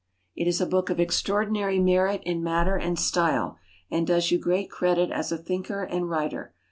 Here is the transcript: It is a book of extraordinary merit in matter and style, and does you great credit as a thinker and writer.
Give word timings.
It 0.35 0.47
is 0.47 0.59
a 0.59 0.65
book 0.65 0.89
of 0.89 0.99
extraordinary 0.99 1.77
merit 1.77 2.23
in 2.23 2.41
matter 2.43 2.75
and 2.75 2.97
style, 2.97 3.57
and 3.91 4.07
does 4.07 4.31
you 4.31 4.39
great 4.39 4.67
credit 4.71 5.11
as 5.11 5.31
a 5.31 5.37
thinker 5.37 5.83
and 5.83 6.09
writer. 6.09 6.55